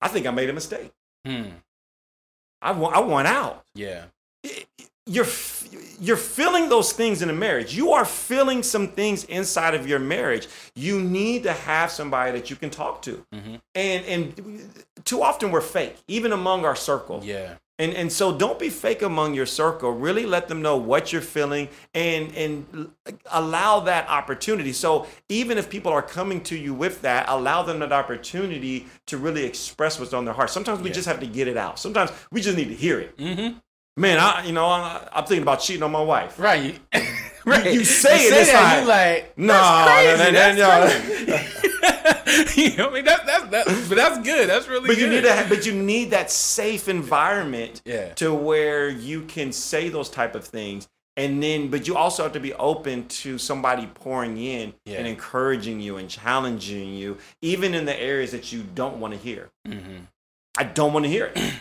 "I 0.00 0.08
think 0.08 0.26
I 0.26 0.30
made 0.30 0.50
a 0.50 0.52
mistake. 0.52 0.92
Hmm. 1.24 1.50
I 2.62 2.72
want 2.72 2.96
I 2.96 3.00
want 3.00 3.28
out." 3.28 3.64
Yeah. 3.74 4.04
You're 5.06 5.26
you're 6.00 6.16
feeling 6.16 6.68
those 6.68 6.92
things 6.92 7.20
in 7.20 7.30
a 7.30 7.32
marriage. 7.32 7.74
You 7.74 7.92
are 7.92 8.04
feeling 8.04 8.62
some 8.62 8.88
things 8.88 9.24
inside 9.24 9.74
of 9.74 9.88
your 9.88 9.98
marriage. 9.98 10.48
You 10.74 11.00
need 11.00 11.42
to 11.44 11.52
have 11.52 11.90
somebody 11.90 12.32
that 12.32 12.48
you 12.48 12.56
can 12.56 12.70
talk 12.70 13.02
to. 13.02 13.24
Mm-hmm. 13.34 13.54
And 13.74 14.04
and 14.06 14.84
too 15.04 15.22
often 15.22 15.50
we're 15.50 15.60
fake, 15.60 15.96
even 16.08 16.32
among 16.32 16.64
our 16.64 16.76
circle. 16.76 17.20
Yeah. 17.22 17.54
And, 17.80 17.94
and 17.94 18.12
so 18.12 18.36
don't 18.36 18.58
be 18.58 18.68
fake 18.68 19.00
among 19.00 19.32
your 19.32 19.46
circle. 19.46 19.90
Really 19.90 20.26
let 20.26 20.48
them 20.48 20.60
know 20.60 20.76
what 20.76 21.14
you're 21.14 21.22
feeling 21.22 21.70
and, 21.94 22.30
and 22.36 22.92
allow 23.32 23.80
that 23.80 24.06
opportunity. 24.06 24.74
So 24.74 25.06
even 25.30 25.56
if 25.56 25.70
people 25.70 25.90
are 25.90 26.02
coming 26.02 26.42
to 26.42 26.56
you 26.56 26.74
with 26.74 27.00
that, 27.00 27.24
allow 27.26 27.62
them 27.62 27.78
that 27.78 27.90
opportunity 27.90 28.86
to 29.06 29.16
really 29.16 29.44
express 29.44 29.98
what's 29.98 30.12
on 30.12 30.26
their 30.26 30.34
heart. 30.34 30.50
Sometimes 30.50 30.80
we 30.80 30.90
yeah. 30.90 30.94
just 30.94 31.08
have 31.08 31.20
to 31.20 31.26
get 31.26 31.48
it 31.48 31.56
out. 31.56 31.78
Sometimes 31.78 32.10
we 32.30 32.42
just 32.42 32.58
need 32.58 32.68
to 32.68 32.74
hear 32.74 33.00
it. 33.00 33.16
Mm-hmm. 33.16 33.56
Man, 33.96 34.20
I 34.20 34.44
you 34.44 34.52
know 34.52 34.66
I, 34.66 35.08
am 35.12 35.24
thinking 35.24 35.42
about 35.42 35.60
cheating 35.60 35.82
on 35.82 35.90
my 35.90 36.02
wife. 36.02 36.38
Right. 36.38 36.78
right. 37.46 37.64
You, 37.64 37.80
you 37.80 37.84
say 37.84 38.24
you 38.24 38.34
it, 38.34 38.46
say 38.46 38.52
that, 38.52 38.86
like, 38.86 39.36
no, 39.38 39.54
no, 39.54 40.30
no, 40.30 40.54
no, 40.54 40.86
no. 41.26 41.96
you 42.56 42.76
know, 42.76 42.90
I 42.90 42.92
mean, 42.94 43.04
that's 43.04 43.24
that's 43.24 43.44
that, 43.50 43.66
but 43.88 43.96
that's 43.96 44.18
good. 44.18 44.48
That's 44.48 44.68
really. 44.68 44.88
But 44.88 44.96
good. 44.96 45.02
you 45.02 45.08
need 45.10 45.22
to, 45.22 45.46
but 45.48 45.66
you 45.66 45.72
need 45.72 46.10
that 46.10 46.30
safe 46.30 46.88
environment, 46.88 47.82
yeah. 47.84 48.14
to 48.14 48.34
where 48.34 48.88
you 48.88 49.22
can 49.22 49.52
say 49.52 49.88
those 49.88 50.08
type 50.08 50.34
of 50.34 50.44
things, 50.44 50.88
and 51.16 51.42
then, 51.42 51.68
but 51.68 51.86
you 51.86 51.96
also 51.96 52.22
have 52.22 52.32
to 52.32 52.40
be 52.40 52.54
open 52.54 53.06
to 53.08 53.36
somebody 53.36 53.86
pouring 53.86 54.38
in 54.38 54.72
yeah. 54.84 54.98
and 54.98 55.06
encouraging 55.06 55.80
you 55.80 55.96
and 55.96 56.08
challenging 56.08 56.94
you, 56.94 57.18
even 57.42 57.74
in 57.74 57.84
the 57.84 58.00
areas 58.00 58.30
that 58.32 58.52
you 58.52 58.62
don't 58.74 58.98
want 59.00 59.12
to 59.14 59.18
hear. 59.20 59.50
Mm-hmm. 59.66 60.04
I 60.56 60.64
don't 60.64 60.92
want 60.92 61.04
to 61.04 61.10
hear 61.10 61.32
it. 61.34 61.54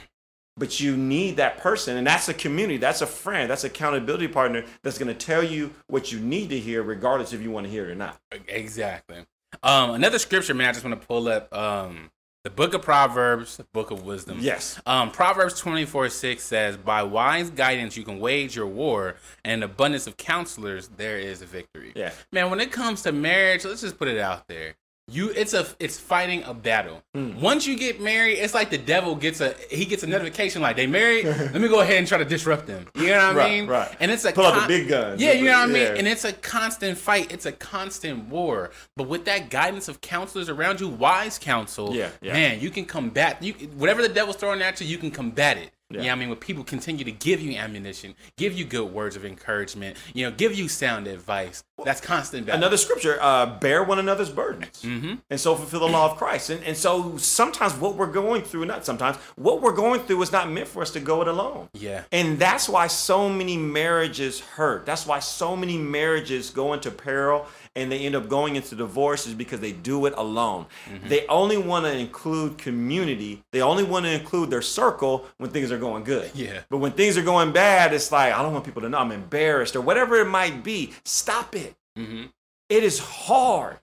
but 0.58 0.80
you 0.80 0.96
need 0.96 1.38
that 1.38 1.58
person 1.58 1.96
and 1.96 2.06
that's 2.06 2.28
a 2.28 2.34
community 2.34 2.76
that's 2.76 3.02
a 3.02 3.08
friend 3.08 3.50
that's 3.50 3.64
accountability 3.64 4.28
partner 4.28 4.66
that's 4.84 4.98
going 4.98 5.08
to 5.08 5.14
tell 5.14 5.42
you 5.42 5.74
what 5.88 6.12
you 6.12 6.20
need 6.20 6.50
to 6.50 6.60
hear 6.60 6.84
regardless 6.84 7.32
if 7.32 7.42
you 7.42 7.50
want 7.50 7.66
to 7.66 7.72
hear 7.72 7.86
it 7.86 7.92
or 7.92 7.96
not 7.96 8.20
exactly 8.48 9.26
um, 9.64 9.92
another 9.92 10.20
scripture 10.20 10.54
man 10.54 10.70
i 10.70 10.72
just 10.72 10.86
want 10.86 11.00
to 11.00 11.08
pull 11.08 11.28
up 11.28 11.54
um, 11.54 12.10
the 12.44 12.50
book 12.50 12.74
of 12.74 12.82
proverbs 12.82 13.58
the 13.58 13.66
book 13.66 13.92
of 13.92 14.04
wisdom. 14.04 14.38
Yes. 14.40 14.80
Um, 14.86 15.12
proverbs 15.12 15.60
24 15.60 16.10
6 16.10 16.42
says 16.44 16.78
by 16.78 17.04
wise 17.04 17.50
guidance 17.50 17.98
you 17.98 18.04
can 18.04 18.20
wage 18.20 18.56
your 18.56 18.68
war 18.68 19.16
and 19.44 19.64
abundance 19.64 20.08
of 20.08 20.18
counselors 20.18 20.88
there 20.96 21.18
is 21.20 21.42
a 21.42 21.46
victory. 21.46 21.92
Yeah. 21.96 22.12
Man 22.32 22.50
when 22.50 22.60
it 22.60 22.72
comes 22.72 23.02
to 23.04 23.12
marriage 23.12 23.66
let's 23.66 23.82
just 23.82 23.98
put 23.98 24.08
it 24.08 24.18
out 24.18 24.48
there 24.48 24.76
you 25.12 25.30
it's 25.30 25.54
a 25.54 25.66
it's 25.80 26.00
fighting 26.00 26.44
a 26.44 26.54
battle. 26.54 27.02
Mm. 27.16 27.40
Once 27.40 27.68
you 27.68 27.78
get 27.78 28.02
married, 28.02 28.38
it's 28.40 28.54
like 28.54 28.70
the 28.70 28.78
devil 28.78 29.16
gets 29.16 29.42
a 29.42 29.56
he 29.70 29.86
gets 29.86 30.04
a 30.04 30.08
notification 30.08 30.62
like 30.62 30.76
they 30.76 30.88
married. 30.88 31.26
let 31.26 31.60
me 31.60 31.68
go 31.68 31.82
ahead 31.82 31.98
and 31.98 32.08
try 32.08 32.18
to 32.18 32.26
disrupt 32.26 32.68
them. 32.68 32.88
You 32.96 33.08
know 33.08 33.14
what 33.14 33.22
I 33.22 33.34
right, 33.34 33.52
mean? 33.52 33.68
Right. 33.68 33.96
And 34.00 34.12
it's 34.12 34.26
a 34.26 34.32
pull 34.32 34.46
con- 34.46 34.56
out 34.56 34.68
the 34.68 34.68
big 34.68 34.90
guns. 34.90 35.22
Yeah, 35.22 35.34
you 35.34 35.46
know 35.46 35.60
what 35.60 35.70
I 35.70 35.74
mean. 35.74 35.98
And 35.98 36.08
it's 36.08 36.26
a 36.26 36.34
constant 36.34 36.98
fight. 36.98 37.32
It's 37.32 37.46
a 37.46 37.52
constant 37.52 38.30
war. 38.30 38.72
But 38.96 39.08
with 39.08 39.26
that 39.26 39.50
guidance 39.50 39.88
of 39.88 40.02
counselors 40.02 40.50
around 40.50 40.80
you, 40.80 40.88
wise 40.88 41.38
counsel, 41.38 41.96
yeah, 41.96 42.10
yeah. 42.22 42.34
man, 42.34 42.60
you 42.60 42.70
can 42.70 42.86
combat 42.86 43.42
you 43.42 43.54
whatever 43.54 44.02
the 44.02 44.10
devil's 44.10 44.36
throwing 44.36 44.62
at 44.62 44.80
you. 44.82 44.88
You 44.88 44.98
can 44.98 45.12
combat 45.12 45.58
it. 45.58 45.72
Yeah. 45.92 46.02
You 46.02 46.08
know 46.08 46.12
I 46.12 46.16
mean? 46.16 46.30
When 46.30 46.38
people 46.38 46.64
continue 46.64 47.04
to 47.04 47.12
give 47.12 47.42
you 47.42 47.58
ammunition, 47.58 48.14
give 48.38 48.54
you 48.54 48.64
good 48.64 48.94
words 48.94 49.16
of 49.16 49.26
encouragement, 49.26 49.98
you 50.14 50.24
know, 50.24 50.36
give 50.36 50.54
you 50.54 50.68
sound 50.68 51.08
advice, 51.08 51.64
that's 51.84 52.02
constant 52.02 52.46
battle. 52.46 52.60
Another 52.60 52.78
scripture, 52.78 53.18
uh, 53.22 53.58
bear 53.60 53.84
one 53.84 54.00
another's 54.00 54.30
burdens. 54.30 54.84
Mm-hmm. 54.84 55.16
And 55.30 55.40
so 55.40 55.56
fulfill 55.56 55.80
the 55.80 55.88
law 55.88 56.12
of 56.12 56.18
Christ. 56.18 56.50
And, 56.50 56.64
and 56.64 56.78
so 56.78 57.18
sometimes 57.18 57.74
what 57.74 57.96
we're 57.96 58.08
going 58.08 58.44
through, 58.44 58.66
not 58.66 58.86
sometimes, 58.86 59.18
what 59.36 59.62
we're 59.62 59.74
going 59.74 60.02
through 60.02 60.22
is 60.22 60.32
not 60.32 60.50
meant 60.50 60.68
for 60.68 60.82
us 60.82 60.92
to 60.92 61.00
go 61.00 61.22
it 61.22 61.28
alone. 61.28 61.70
Yeah. 61.74 62.04
And 62.12 62.38
that's 62.38 62.70
why 62.70 62.88
so 62.88 63.30
many 63.30 63.58
marriages 63.58 64.40
hurt. 64.42 64.86
That's 64.86 65.08
why 65.08 65.20
so 65.20 65.56
many 65.56 65.78
marriages 65.78 66.50
go 66.50 66.74
into 66.74 66.92
peril 66.92 67.48
and 67.76 67.92
they 67.92 68.00
end 68.00 68.16
up 68.16 68.28
going 68.28 68.56
into 68.56 68.76
divorce 68.76 69.28
is 69.28 69.34
because 69.34 69.60
they 69.60 69.72
do 69.72 70.06
it 70.06 70.14
alone. 70.18 70.66
Mm-hmm. 70.86 71.08
They 71.08 71.28
only 71.28 71.58
want 71.58 71.86
to 71.86 71.96
include 71.96 72.58
community. 72.58 73.44
They 73.52 73.62
only 73.62 73.84
want 73.84 74.06
to 74.06 74.12
include 74.12 74.50
their 74.50 74.62
circle 74.62 75.26
when 75.38 75.52
things 75.52 75.72
are 75.72 75.78
going 75.78 76.04
good. 76.04 76.32
Yeah. 76.34 76.62
But 76.70 76.78
when 76.80 76.92
things 76.92 77.18
are 77.18 77.24
going 77.24 77.52
bad, 77.52 77.94
it's 77.94 78.12
like, 78.12 78.34
I 78.34 78.42
don't 78.42 78.54
want 78.54 78.66
people 78.66 78.82
to 78.82 78.90
know 78.90 78.98
I'm 78.98 79.12
embarrassed 79.12 79.76
or 79.76 79.82
whatever 79.82 80.16
it 80.18 80.28
might 80.28 80.64
be. 80.64 80.94
Stop 81.06 81.56
it. 81.56 81.76
Mm-hmm. 81.98 82.26
it 82.70 82.84
is 82.84 83.00
hard. 83.00 83.80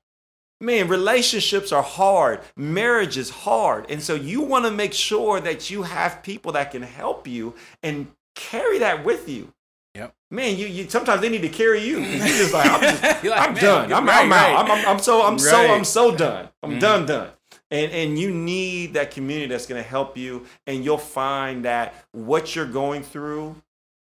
Man, 0.59 0.89
relationships 0.89 1.71
are 1.71 1.83
hard. 1.83 2.41
Marriage 2.57 3.19
is 3.19 3.29
hard. 3.29 3.91
And 3.91 4.03
so 4.03 4.15
you 4.15 4.41
want 4.41 4.65
to 4.65 4.71
make 4.71 4.95
sure 4.95 5.39
that 5.39 5.69
you 5.69 5.83
have 5.83 6.23
people 6.23 6.53
that 6.53 6.71
can 6.71 6.83
help 6.83 7.27
you 7.27 7.55
and 7.83 8.07
carry 8.35 8.79
that 8.79 9.05
with 9.05 9.29
you. 9.29 9.53
Yep. 9.97 10.15
Man, 10.31 10.59
you, 10.59 10.67
you 10.67 10.91
sometimes 10.91 11.23
they 11.23 11.31
need 11.31 11.43
to 11.43 11.49
carry 11.49 11.81
you. 11.81 12.01
You're 12.01 12.27
just 12.27 12.53
like, 12.53 12.71
I'm, 12.71 12.81
just, 12.81 13.03
like, 13.25 13.25
I'm 13.25 13.55
man, 13.55 13.63
done. 13.63 13.93
I'm, 13.93 14.07
right, 14.07 14.25
I'm 14.25 14.31
right. 14.31 14.53
out. 14.53 14.65
I'm, 14.65 14.71
I'm, 14.71 14.87
I'm, 14.89 14.99
so 14.99 15.23
I'm 15.23 15.33
right. 15.33 15.41
so 15.41 15.75
I'm 15.75 15.85
so 15.85 16.15
done. 16.15 16.51
I'm 16.63 16.73
mm-hmm. 16.73 16.79
done 16.81 17.07
done. 17.07 17.31
And 17.71 17.91
and 17.93 18.19
you 18.19 18.31
need 18.31 18.95
that 18.95 19.11
community 19.11 19.47
that's 19.47 19.67
going 19.67 19.83
to 19.83 19.89
help 19.89 20.17
you 20.17 20.47
and 20.67 20.85
you'll 20.85 20.99
find 20.99 21.65
that 21.65 21.95
what 22.13 22.55
you're 22.55 22.67
going 22.67 23.03
through 23.03 23.57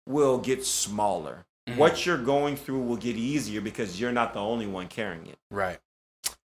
will 0.08 0.39
get 0.39 0.65
smaller. 0.65 1.46
Mm-hmm. 1.68 1.80
What 1.80 2.06
you're 2.06 2.22
going 2.22 2.56
through 2.56 2.82
will 2.82 2.98
get 2.98 3.15
easier 3.15 3.62
because 3.62 4.00
you're 4.00 4.12
not 4.12 4.34
the 4.34 4.39
only 4.39 4.68
one 4.68 4.88
carrying 4.88 5.27
it. 5.27 5.38
Right. 5.51 5.80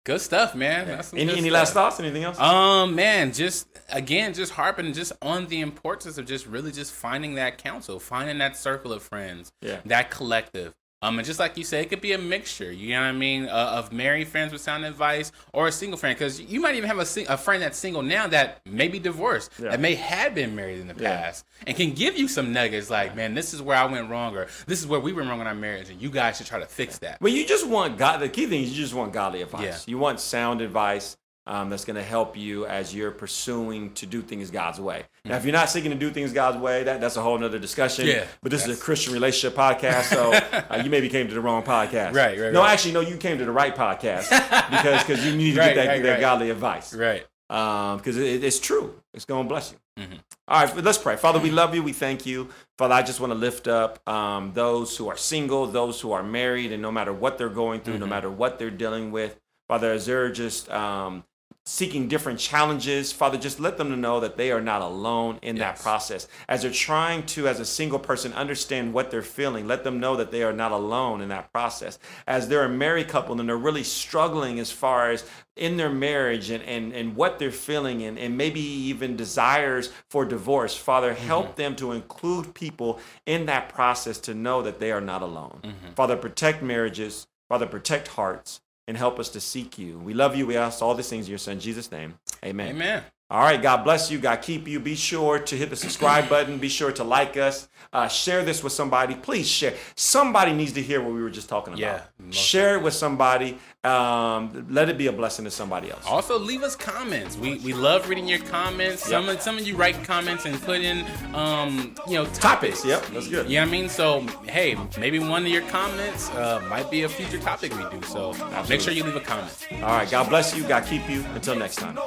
Good 0.08 0.22
stuff, 0.22 0.56
man. 0.56 0.88
Yeah. 0.88 1.04
Any, 1.20 1.38
any 1.38 1.50
last 1.50 1.74
thoughts? 1.74 2.00
Anything 2.00 2.24
else? 2.24 2.40
Um, 2.40 2.96
man, 2.96 3.34
just 3.34 3.68
again, 3.90 4.34
just 4.34 4.54
harping 4.54 4.94
just 4.94 5.12
on 5.22 5.48
the 5.48 5.60
importance 5.60 6.18
of 6.18 6.26
just 6.26 6.48
really 6.48 6.72
just 6.72 6.94
finding 6.94 7.36
that 7.36 7.58
counsel, 7.58 8.00
finding 8.00 8.38
that 8.38 8.56
circle 8.56 8.94
of 8.94 9.04
friends, 9.04 9.52
yeah, 9.62 9.82
that 9.84 10.10
collective. 10.10 10.74
Um, 11.04 11.20
and 11.20 11.26
just 11.26 11.40
like 11.40 11.56
you 11.58 11.64
said, 11.64 11.84
it 11.84 11.90
could 11.90 12.02
be 12.02 12.14
a 12.14 12.18
mixture. 12.18 12.72
You 12.72 12.96
know 12.96 13.02
what 13.02 13.08
I 13.08 13.12
mean? 13.12 13.46
Uh, 13.46 13.74
of 13.76 13.94
married 13.94 14.28
friends 14.28 14.52
with 14.52 14.62
sound 14.62 14.84
advice, 14.84 15.32
or 15.54 15.68
a 15.68 15.72
single 15.72 15.98
friend, 15.98 16.18
because 16.18 16.42
you 16.42 16.60
might 16.60 16.76
even 16.76 16.88
have 16.88 16.98
a, 16.98 17.06
sing- 17.06 17.28
a 17.30 17.38
friend 17.38 17.62
that's 17.62 17.78
single 17.78 18.02
now 18.02 18.26
that 18.28 18.62
may 18.66 18.88
be 18.88 18.98
divorced, 18.98 19.52
yeah. 19.60 19.70
that 19.70 19.80
may 19.80 19.94
have 19.94 20.34
been 20.34 20.56
married 20.56 20.80
in 20.80 20.88
the 20.88 20.96
past, 20.96 21.46
yeah. 21.60 21.66
and 21.68 21.78
can 21.78 21.92
give 21.94 22.18
you 22.18 22.28
some 22.28 22.52
nuggets 22.52 22.90
like, 22.90 23.16
man, 23.16 23.36
this 23.36 23.54
is 23.54 23.62
where 23.62 23.78
I 23.78 23.86
went 23.86 24.10
wrong, 24.10 24.36
or 24.36 24.48
this 24.66 24.80
is 24.80 24.88
where 24.88 25.00
we 25.00 25.14
went 25.14 25.30
wrong 25.30 25.40
in 25.40 25.46
our 25.46 25.54
marriage, 25.54 25.90
and 25.90 26.02
you 26.02 26.10
guys 26.10 26.38
should 26.38 26.48
try 26.48 26.60
to 26.60 26.66
fix 26.66 26.98
that. 27.00 27.22
Well, 27.22 27.32
you 27.32 27.46
just 27.46 27.68
want 27.68 27.98
God. 27.98 28.20
The 28.20 28.30
key 28.30 28.48
thing 28.48 28.64
is 28.64 28.72
you 28.72 28.84
just 28.84 28.96
want 28.96 29.14
godly 29.14 29.44
advice. 29.44 29.88
You 29.88 30.00
want 30.00 30.20
sound 30.20 30.62
advice 30.62 31.16
um, 31.48 31.70
that's 31.70 31.86
going 31.86 31.96
to 31.96 32.04
help 32.04 32.38
you 32.38 32.66
as 32.66 32.94
you're 32.94 33.12
pursuing 33.12 33.94
to 33.94 34.06
do 34.06 34.22
things 34.22 34.52
God's 34.52 34.80
way. 34.80 35.06
Now, 35.26 35.38
if 35.38 35.46
you're 35.46 35.54
not 35.54 35.70
seeking 35.70 35.92
to 35.92 35.98
do 35.98 36.12
things 36.12 36.34
God's 36.34 36.58
way, 36.58 36.84
that, 36.84 37.02
that's 37.02 37.16
a 37.16 37.22
whole 37.22 37.42
other 37.44 37.58
discussion. 37.58 38.06
Yeah, 38.06 38.26
but 38.44 38.52
this 38.52 38.68
is 38.68 38.78
a 38.78 38.82
Christian 38.82 39.14
relationship 39.14 39.58
podcast, 39.58 40.04
so 40.04 40.34
uh, 40.70 40.82
you 40.84 40.90
maybe 40.90 41.10
came 41.10 41.28
to 41.28 41.34
the 41.34 41.42
wrong 41.42 41.64
podcast. 41.64 42.14
Right, 42.14 42.38
right. 42.40 42.54
No, 42.54 42.60
right. 42.62 42.72
actually, 42.74 42.94
no, 42.94 43.00
you 43.00 43.18
came 43.18 43.38
to 43.38 43.46
the 43.46 43.52
right 43.52 43.76
podcast 43.76 44.30
because 44.70 45.04
because 45.04 45.26
you 45.26 45.36
need 45.36 45.54
to 45.54 45.60
right, 45.62 45.74
get 45.74 45.86
that, 45.86 45.88
right, 45.88 46.04
that 46.04 46.20
godly 46.20 46.50
advice. 46.50 46.94
Right. 46.94 47.26
Because 47.48 48.18
um, 48.18 48.24
it, 48.24 48.44
it's 48.44 48.60
true. 48.60 49.02
It's 49.14 49.24
going 49.24 49.46
to 49.46 49.50
bless 49.50 49.72
you. 49.72 50.04
Mm-hmm. 50.04 50.16
All 50.50 50.66
right, 50.66 50.84
let's 50.84 50.98
pray. 50.98 51.16
Father, 51.16 51.40
we 51.40 51.50
love 51.50 51.74
you. 51.74 51.82
We 51.82 51.94
thank 51.94 52.26
you. 52.26 52.50
Father, 52.78 52.94
I 52.94 53.02
just 53.04 53.20
want 53.22 53.32
to 53.32 53.38
lift 53.40 53.68
up 53.70 54.08
um, 54.08 54.52
those 54.54 54.98
who 54.98 55.08
are 55.08 55.18
single, 55.18 55.66
those 55.66 56.02
who 56.02 56.12
are 56.12 56.24
married, 56.24 56.72
and 56.74 56.82
no 56.82 56.92
matter 56.92 57.14
what 57.14 57.38
they're 57.38 57.48
going 57.50 57.80
through, 57.82 57.94
Mm-hmm. 57.94 58.02
no 58.02 58.08
matter 58.08 58.30
what 58.30 58.60
they're 58.60 58.70
dealing 58.70 59.12
with, 59.12 59.40
Father, 59.70 59.92
as 59.94 60.06
they're 60.06 60.30
just 60.30 60.70
um, 60.70 61.24
seeking 61.68 62.08
different 62.08 62.40
challenges, 62.40 63.12
Father, 63.12 63.38
just 63.38 63.60
let 63.60 63.76
them 63.76 64.00
know 64.00 64.22
that 64.22 64.38
they 64.38 64.52
are 64.52 64.62
not 64.62 64.82
alone 64.82 65.38
in 65.42 65.58
Yes. 65.58 65.78
that 65.78 65.84
process. 65.84 66.28
As 66.48 66.62
they're 66.62 66.72
trying 66.72 67.26
to, 67.26 67.46
as 67.50 67.60
a 67.60 67.66
single 67.66 68.00
person, 68.00 68.32
understand 68.32 68.94
what 68.94 69.12
they're 69.12 69.22
feeling, 69.22 69.68
let 69.68 69.84
them 69.84 70.00
know 70.00 70.16
that 70.16 70.32
they 70.32 70.44
are 70.44 70.54
not 70.54 70.72
alone 70.72 71.20
in 71.20 71.28
that 71.28 71.52
process. 71.52 72.00
As 72.26 72.48
they're 72.48 72.64
a 72.64 72.70
married 72.70 73.10
couple 73.10 73.38
and 73.38 73.50
they're 73.50 73.58
really 73.58 73.84
struggling 73.84 74.60
as 74.60 74.72
far 74.72 75.12
as 75.12 75.26
in 75.58 75.76
their 75.76 75.90
marriage 75.90 76.52
and, 76.52 76.64
and, 76.64 76.94
and 76.94 77.18
what 77.18 77.38
they're 77.38 77.52
feeling 77.52 78.02
and, 78.04 78.18
and 78.18 78.38
maybe 78.38 78.62
even 78.62 79.18
desires 79.18 79.92
for 80.10 80.24
divorce, 80.24 80.74
Father, 80.74 81.14
mm-hmm. 81.14 81.28
help 81.28 81.58
them 81.58 81.76
to 81.76 81.92
include 81.92 82.54
people 82.54 82.98
in 83.26 83.46
that 83.48 83.68
process 83.68 84.20
to 84.20 84.34
know 84.34 84.62
that 84.62 84.80
they 84.80 84.94
are 84.94 85.02
not 85.02 85.22
alone. 85.22 85.60
Mm-hmm. 85.64 85.94
Father, 85.96 86.16
protect 86.16 86.64
marriages. 86.64 87.28
Father, 87.50 87.66
protect 87.66 88.08
hearts 88.10 88.62
and 88.88 88.98
help 88.98 89.20
us 89.20 89.30
to 89.30 89.40
seek 89.40 89.78
you. 89.78 90.00
We 90.00 90.14
love 90.14 90.36
you. 90.36 90.48
We 90.48 90.58
ask 90.58 90.82
all 90.82 90.96
these 90.96 91.10
things 91.10 91.26
in 91.26 91.32
your 91.32 91.40
son, 91.40 91.60
Jesus' 91.60 91.92
name. 91.92 92.16
Amen. 92.44 92.70
Amen. 92.70 93.04
All 93.30 93.42
right. 93.42 93.62
God 93.62 93.84
bless 93.84 94.10
you. 94.10 94.20
God 94.20 94.42
keep 94.42 94.68
you. 94.68 94.80
Be 94.80 94.96
sure 94.96 95.40
to 95.40 95.56
hit 95.56 95.70
the 95.70 95.76
subscribe 95.76 96.30
button. 96.30 96.58
Be 96.58 96.70
sure 96.70 96.92
to 96.94 97.04
like 97.04 97.38
us. 97.38 97.68
Uh, 97.94 98.08
share 98.08 98.44
this 98.44 98.64
with 98.64 98.74
somebody. 98.74 99.16
Please 99.16 99.48
share. 99.48 99.74
Somebody 99.96 100.54
needs 100.54 100.74
to 100.74 100.82
hear 100.82 101.02
what 101.02 101.14
we 101.14 101.22
were 101.22 101.30
just 101.30 101.48
talking 101.50 101.74
about. 101.74 101.80
Yeah, 101.80 102.32
Share 102.32 102.76
it 102.76 102.84
with 102.84 102.94
somebody. 102.94 103.58
Um, 103.84 104.68
let 104.70 104.90
it 104.90 104.98
be 104.98 105.08
a 105.08 105.14
blessing 105.14 105.46
to 105.46 105.52
somebody 105.52 105.90
else. 105.90 106.06
Also, 106.06 106.38
leave 106.38 106.64
us 106.64 106.76
comments. 106.76 107.38
We 107.38 107.60
we 107.60 107.74
love 107.74 108.10
reading 108.10 108.28
your 108.28 108.40
comments. 108.40 109.04
Some 109.08 109.30
of 109.30 109.42
some 109.42 109.58
of 109.58 109.66
you 109.66 109.78
write 109.78 110.04
comments 110.04 110.46
and 110.46 110.62
put 110.62 110.82
in 110.82 111.06
um 111.34 111.96
you 112.08 112.16
know 112.16 112.26
topics. 112.26 112.84
Yep, 112.84 113.06
that's 113.08 113.30
good. 113.30 113.50
You 113.50 113.56
know 113.56 113.62
what 113.62 113.70
I 113.70 113.72
mean? 113.72 113.88
So 113.90 114.22
hey, 114.44 114.76
maybe 115.00 115.20
one 115.20 115.46
of 115.46 115.52
your 115.52 115.64
comments 115.70 116.30
uh, 116.32 116.66
might 116.70 116.92
be 116.92 117.04
a 117.04 117.10
future 117.10 117.40
topic 117.40 117.72
we 117.78 117.98
do. 117.98 118.06
So 118.06 118.34
make 118.68 118.82
sure 118.82 118.92
you 118.92 119.06
leave 119.06 119.16
a 119.16 119.22
comment. 119.22 119.54
All 119.76 119.82
right. 119.82 120.10
God 120.12 120.28
bless 120.28 120.56
you. 120.56 120.68
God 120.68 120.86
keep 120.86 121.10
you. 121.10 121.24
Until 121.34 121.56
next 121.56 121.78
time. 121.78 121.98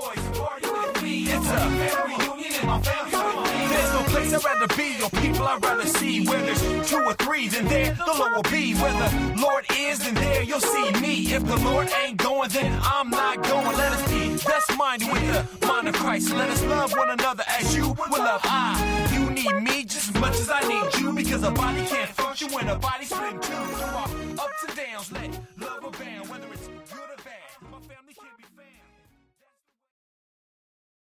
There's 3.71 3.93
no 3.93 4.03
place 4.09 4.33
I'd 4.35 4.45
rather 4.45 4.67
be 4.77 5.03
or 5.03 5.11
people 5.23 5.47
I'd 5.47 5.63
rather 5.63 5.87
see. 5.87 6.27
Where 6.27 6.43
there's 6.43 6.61
two 6.89 6.99
or 6.99 7.15
three, 7.15 7.49
then 7.49 7.67
there 7.67 7.95
the 7.95 8.15
Lord 8.19 8.35
will 8.35 8.51
be. 8.51 8.75
Where 8.75 8.93
the 8.93 9.41
Lord 9.41 9.65
is, 9.77 10.01
then 10.01 10.15
there 10.15 10.43
you'll 10.43 10.61
see 10.61 10.91
me. 11.01 11.33
If 11.33 11.47
the 11.47 11.57
Lord 11.59 11.89
ain't 12.05 12.19
going, 12.19 12.51
then 12.51 12.79
I'm 12.83 13.11
not 13.11 13.43
going. 13.43 13.77
Let 13.77 13.93
us 13.93 14.11
be 14.11 14.31
best 14.45 14.77
minded 14.77 15.13
with 15.13 15.23
the 15.61 15.67
mind 15.67 15.89
of 15.89 15.95
Christ. 15.95 16.31
Let 16.33 16.51
us 16.51 16.63
love 16.65 16.93
one 16.97 17.11
another 17.11 17.45
as 17.47 17.77
you 17.77 17.89
will 17.89 18.19
love 18.19 18.41
I. 18.45 19.09
You 19.13 19.31
need 19.31 19.55
me 19.63 19.85
just 19.85 20.11
as 20.11 20.21
much 20.21 20.35
as 20.41 20.51
I 20.51 20.61
need 20.69 20.95
you 21.01 21.13
because 21.13 21.43
a 21.45 21.51
body 21.51 21.85
can't 21.87 22.11
function 22.11 22.53
when 22.53 22.69
a 22.69 22.77
body's 22.77 23.11
split 23.11 23.35
in 23.35 23.41
two. 23.41 23.53
Ups 23.53 24.65
and 24.67 24.77
downs, 24.77 25.13
let 25.13 25.31
love 25.61 25.85
abound. 25.85 26.21